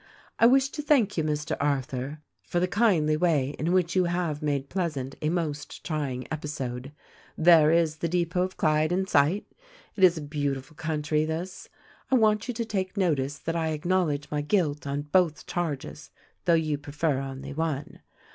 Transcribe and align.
T 0.39 0.47
wash 0.47 0.69
to 0.69 0.81
thank 0.81 1.15
you, 1.15 1.23
Mr. 1.23 1.55
Arthur, 1.59 2.23
for 2.41 2.59
the 2.59 2.67
kindly 2.67 3.15
way 3.15 3.49
in 3.59 3.71
which 3.71 3.95
you 3.95 4.05
have 4.05 4.41
made 4.41 4.67
pleasant 4.67 5.13
a 5.21 5.29
most 5.29 5.83
trying 5.85 6.27
episode. 6.33 6.91
There 7.37 7.69
is 7.69 7.97
the 7.97 8.09
depot 8.09 8.41
of 8.41 8.57
Clyde 8.57 8.91
in 8.91 9.05
sight! 9.05 9.45
It 9.95 10.03
is 10.03 10.17
a 10.17 10.21
beautiful 10.23 10.75
country, 10.75 11.23
this! 11.23 11.69
I 12.09 12.15
want 12.15 12.47
you 12.47 12.53
to 12.55 12.65
take 12.65 12.97
notice 12.97 13.37
that 13.37 13.55
I 13.55 13.67
acknowledge 13.73 14.31
my 14.31 14.41
guilt 14.41 14.87
on 14.87 15.03
both 15.03 15.45
charges, 15.45 16.09
222 16.47 16.47
THE 16.47 16.47
RECORDING 16.47 16.47
ANGEL 16.47 16.47
though 16.47 16.65
you 16.65 16.77
prefer 16.79 17.21
only 17.21 17.53
one. 17.53 17.99